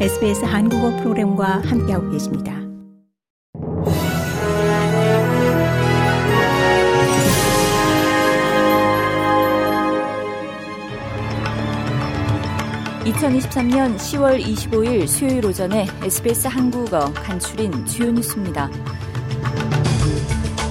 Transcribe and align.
SBS 0.00 0.44
한국어 0.44 0.90
프로그램과 0.96 1.62
함께하고 1.66 2.10
계십니다. 2.10 2.52
(2023년 13.04 13.96
10월 13.96 14.42
25일) 14.42 15.06
수요일 15.06 15.46
오전에 15.46 15.86
SBS 16.02 16.48
한국어 16.48 17.12
간추린 17.12 17.86
주요 17.86 18.10
뉴스입니다. 18.10 18.68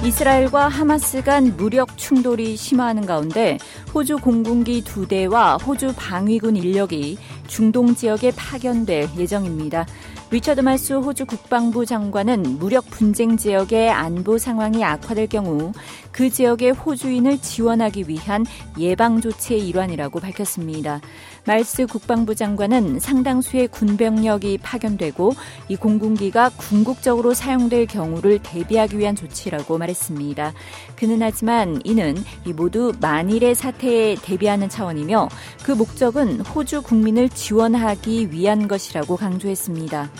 이스라엘과 0.04 0.68
하마스 0.68 1.22
간 1.22 1.56
무력 1.56 1.96
충돌이 1.96 2.56
심화하는 2.56 3.06
가운데 3.06 3.56
호주 3.94 4.18
공군기 4.18 4.84
두 4.84 5.08
대와 5.08 5.56
호주 5.56 5.94
방위군 5.96 6.56
인력이 6.56 7.16
중동 7.46 7.94
지역에 7.94 8.30
파견될 8.36 9.08
예정입니다. 9.16 9.86
리처드 10.30 10.62
말수 10.62 10.98
호주 10.98 11.26
국방부 11.26 11.86
장관은 11.86 12.58
무력 12.58 12.86
분쟁 12.90 13.36
지역의 13.36 13.90
안보 13.90 14.38
상황이 14.38 14.82
악화될 14.82 15.28
경우 15.28 15.72
그 16.10 16.30
지역의 16.30 16.72
호주인을 16.72 17.38
지원하기 17.38 18.08
위한 18.08 18.44
예방 18.78 19.20
조치의 19.20 19.68
일환이라고 19.68 20.20
밝혔습니다. 20.20 21.00
말스 21.46 21.86
국방부 21.86 22.34
장관은 22.34 22.98
상당수의 23.00 23.68
군병력이 23.68 24.58
파견되고 24.58 25.34
이 25.68 25.76
공군기가 25.76 26.50
궁극적으로 26.56 27.34
사용될 27.34 27.86
경우를 27.86 28.38
대비하기 28.42 28.98
위한 28.98 29.14
조치라고 29.14 29.76
말했습니다. 29.76 30.52
그는 30.96 31.22
하지만 31.22 31.80
이는 31.84 32.16
이 32.46 32.52
모두 32.52 32.92
만일의 33.00 33.54
사태에 33.54 34.16
대비하는 34.22 34.68
차원이며 34.68 35.28
그 35.64 35.72
목적은 35.72 36.40
호주 36.40 36.82
국민을 36.82 37.28
지원하기 37.28 38.30
위한 38.32 38.68
것이라고 38.68 39.16
강조했습니다. 39.16 40.10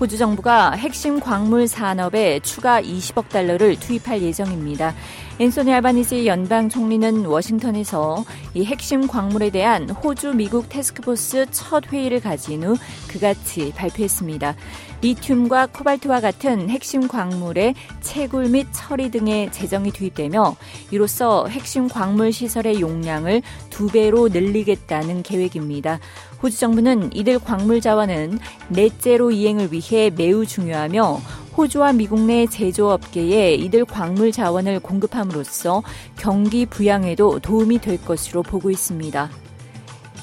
호주 0.00 0.16
정부가 0.16 0.70
핵심 0.70 1.20
광물 1.20 1.68
산업에 1.68 2.40
추가 2.40 2.80
20억 2.80 3.28
달러를 3.28 3.78
투입할 3.78 4.22
예정입니다. 4.22 4.94
앤소니 5.38 5.74
알바니지 5.74 6.26
연방 6.26 6.70
총리는 6.70 7.26
워싱턴에서 7.26 8.24
이 8.54 8.64
핵심 8.64 9.06
광물에 9.06 9.50
대한 9.50 9.90
호주 9.90 10.32
미국 10.32 10.70
테스크포스 10.70 11.48
첫 11.50 11.92
회의를 11.92 12.20
가진 12.20 12.64
후 12.64 12.76
그같이 13.08 13.74
발표했습니다. 13.76 14.56
리튬과 15.02 15.66
코발트와 15.66 16.20
같은 16.20 16.68
핵심 16.68 17.08
광물의 17.08 17.74
채굴 18.00 18.48
및 18.50 18.66
처리 18.72 19.10
등의 19.10 19.50
재정이 19.52 19.92
투입되며 19.92 20.56
이로써 20.90 21.46
핵심 21.46 21.88
광물 21.88 22.32
시설의 22.32 22.80
용량을 22.80 23.42
두 23.70 23.86
배로 23.86 24.28
늘리겠다는 24.28 25.22
계획입니다. 25.22 26.00
호주 26.42 26.58
정부는 26.58 27.14
이들 27.14 27.38
광물 27.38 27.80
자원은 27.80 28.38
넷제로 28.68 29.30
이행을 29.30 29.72
위해 29.72 30.10
매우 30.10 30.44
중요하며 30.46 31.20
호주와 31.56 31.92
미국 31.92 32.20
내 32.20 32.46
제조업계에 32.46 33.54
이들 33.54 33.84
광물 33.84 34.32
자원을 34.32 34.80
공급함으로써 34.80 35.82
경기 36.16 36.64
부양에도 36.66 37.40
도움이 37.40 37.78
될 37.80 38.02
것으로 38.02 38.42
보고 38.42 38.70
있습니다. 38.70 39.30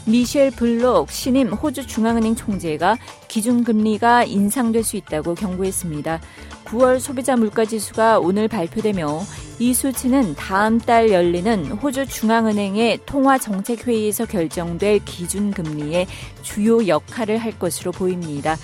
미셸 0.08 0.52
블록 0.52 1.11
신임 1.11 1.50
호주 1.50 1.86
중앙은행 1.86 2.36
총재가 2.36 2.97
기준금리가 3.27 4.23
인상될 4.23 4.83
수 4.83 4.95
있다고 4.95 5.36
경고했습니다. 5.36 6.22
9월 6.63 7.00
소비자 7.00 7.36
물가지수가 7.36 8.19
오늘 8.19 8.47
발표되며 8.47 9.22
이 9.59 9.73
수치는 9.73 10.35
다음 10.35 10.80
달 10.80 11.11
열리는 11.11 11.66
호주 11.66 12.08
중앙은행의 12.08 13.00
통화정책회의에서 13.05 14.25
결정될 14.25 15.00
기준금리의 15.03 16.08
주요 16.41 16.88
역할을 16.88 17.38
할 17.38 17.58
것으로 17.59 17.91
보입니다. 17.91 18.55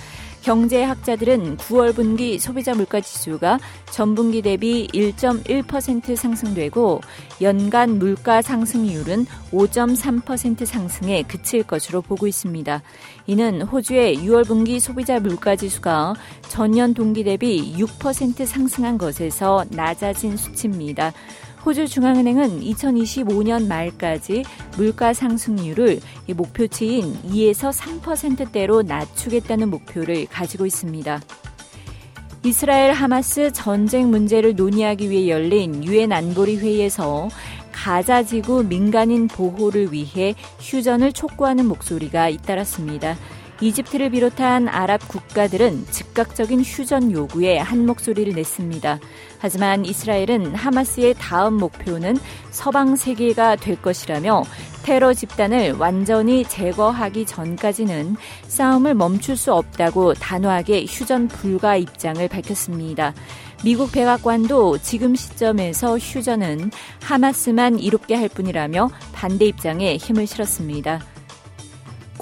경제학자들은 0.44 1.56
9월 1.56 1.94
분기 1.94 2.38
소비자 2.38 2.74
물가 2.74 3.00
지수가 3.00 3.58
전분기 3.90 4.42
대비 4.42 4.86
1.1% 4.92 6.14
상승되고 6.14 7.00
연간 7.40 7.98
물가 7.98 8.42
상승률은 8.42 9.24
5.3% 9.52 10.66
상승에 10.66 11.22
그칠 11.22 11.62
것으로 11.62 12.02
보고 12.02 12.26
있습니다. 12.26 12.82
이는 13.26 13.62
호주의 13.62 14.18
6월 14.18 14.46
분기 14.46 14.80
소비자 14.80 15.18
물가 15.18 15.56
지수가 15.56 16.14
전년 16.42 16.92
동기 16.92 17.24
대비 17.24 17.74
6% 17.78 18.44
상승한 18.44 18.98
것에서 18.98 19.64
낮아진 19.70 20.36
수치입니다. 20.36 21.14
호주 21.64 21.88
중앙은행은 21.88 22.60
2025년 22.60 23.66
말까지 23.66 24.44
물가 24.76 25.14
상승률을 25.14 25.98
목표치인 26.34 27.14
2에서 27.22 27.72
3%대로 27.72 28.82
낮추겠다는 28.82 29.70
목표를 29.70 30.26
가지고 30.26 30.66
있습니다. 30.66 31.22
이스라엘 32.44 32.92
하마스 32.92 33.50
전쟁 33.52 34.10
문제를 34.10 34.54
논의하기 34.54 35.08
위해 35.08 35.30
열린 35.30 35.82
유엔 35.82 36.12
안보리 36.12 36.58
회의에서 36.58 37.30
가자 37.72 38.22
지구 38.22 38.62
민간인 38.62 39.26
보호를 39.26 39.90
위해 39.92 40.34
휴전을 40.60 41.12
촉구하는 41.12 41.66
목소리가 41.66 42.28
잇따랐습니다. 42.28 43.16
이집트를 43.64 44.10
비롯한 44.10 44.68
아랍 44.68 45.08
국가들은 45.08 45.86
즉각적인 45.90 46.60
휴전 46.60 47.10
요구에 47.12 47.56
한 47.56 47.86
목소리를 47.86 48.34
냈습니다. 48.34 49.00
하지만 49.38 49.86
이스라엘은 49.86 50.54
하마스의 50.54 51.14
다음 51.18 51.54
목표는 51.54 52.18
서방 52.50 52.94
세계가 52.96 53.56
될 53.56 53.80
것이라며 53.80 54.44
테러 54.82 55.14
집단을 55.14 55.72
완전히 55.78 56.44
제거하기 56.44 57.24
전까지는 57.24 58.16
싸움을 58.48 58.92
멈출 58.92 59.34
수 59.34 59.54
없다고 59.54 60.12
단호하게 60.12 60.84
휴전 60.84 61.28
불가 61.28 61.76
입장을 61.76 62.28
밝혔습니다. 62.28 63.14
미국 63.64 63.92
백악관도 63.92 64.76
지금 64.76 65.14
시점에서 65.14 65.96
휴전은 65.96 66.70
하마스만 67.02 67.78
이롭게 67.78 68.14
할 68.14 68.28
뿐이라며 68.28 68.90
반대 69.14 69.46
입장에 69.46 69.96
힘을 69.96 70.26
실었습니다. 70.26 71.13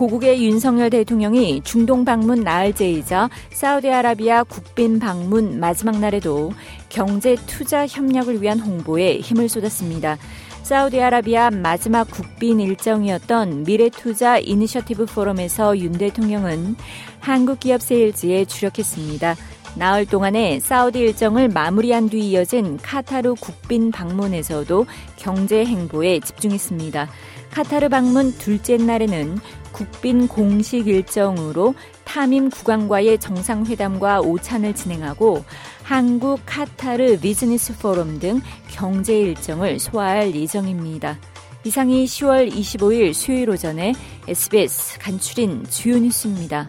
고국의 0.03 0.45
윤석열 0.45 0.91
대통령이 0.91 1.61
중동 1.63 2.05
방문 2.05 2.41
나흘째이자 2.41 3.31
사우디아라비아 3.53 4.43
국빈 4.43 4.99
방문 4.99 5.61
마지막 5.61 6.01
날에도 6.01 6.51
경제 6.89 7.37
투자 7.47 7.87
협력을 7.87 8.43
위한 8.43 8.59
홍보에 8.59 9.19
힘을 9.19 9.49
쏟았습니다. 9.49 10.19
사우디아라비아 10.65 11.51
마지막 11.51 12.11
국빈 12.11 12.59
일정이었던 12.59 13.63
미래투자 13.63 14.39
이니셔티브 14.39 15.07
포럼에서 15.07 15.79
윤 15.79 15.93
대통령은 15.93 16.75
한국 17.21 17.61
기업 17.61 17.81
세일즈에 17.81 18.47
주력했습니다. 18.47 19.37
나흘 19.75 20.05
동안의 20.05 20.61
사우디 20.61 20.99
일정을 20.99 21.49
마무리한 21.49 22.09
뒤 22.09 22.31
이어진 22.31 22.77
카타르 22.77 23.35
국빈 23.35 23.91
방문에서도 23.91 24.87
경제 25.17 25.65
행보에 25.65 26.21
집중했습니다. 26.21 27.09
카타르 27.51 27.89
방문 27.89 28.33
둘째 28.39 28.77
날에는 28.77 29.39
국빈 29.73 30.29
공식 30.29 30.87
일정으로 30.87 31.75
타민 32.05 32.51
국왕과의 32.51 33.19
정상회담과 33.19 34.21
오찬을 34.21 34.75
진행하고 34.75 35.45
한국 35.83 36.41
카타르 36.45 37.19
비즈니스 37.21 37.77
포럼 37.79 38.19
등 38.19 38.41
경제 38.71 39.19
일정을 39.19 39.79
소화할 39.79 40.35
예정입니다. 40.35 41.19
이상이 41.65 42.05
10월 42.05 42.53
25일 42.53 43.15
수요일 43.15 43.49
오전에 43.51 43.95
SBS 44.29 44.99
간추린 44.99 45.65
주요 45.71 45.99
뉴스입니다. 45.99 46.69